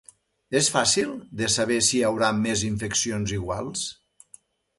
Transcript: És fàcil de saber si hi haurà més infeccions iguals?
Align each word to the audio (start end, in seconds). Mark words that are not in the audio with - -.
És 0.59 0.69
fàcil 0.75 1.11
de 1.41 1.49
saber 1.55 1.77
si 1.89 1.93
hi 1.99 2.01
haurà 2.09 2.31
més 2.39 2.65
infeccions 2.71 3.37
iguals? 3.39 3.85